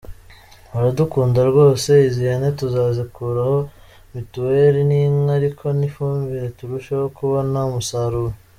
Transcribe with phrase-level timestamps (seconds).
[0.71, 3.57] Baradukunda rwose, izi hene tuzazikuraho
[4.13, 8.33] mituweri n’inka ariko n’ifumbire turusheho kubona umusaruro.